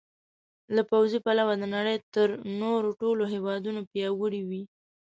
[0.75, 2.27] له پوځي پلوه د نړۍ تر
[2.61, 4.63] نورو ټولو هېوادونو پیاوړي وي.